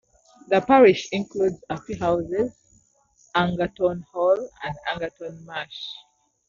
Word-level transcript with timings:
The 0.47 0.61
parish 0.61 1.09
includes 1.11 1.63
a 1.69 1.79
few 1.79 1.95
houses, 1.99 2.55
Angerton 3.35 4.03
Hall, 4.05 4.49
and 4.63 4.75
Angerton 4.89 5.45
Marsh. 5.45 5.79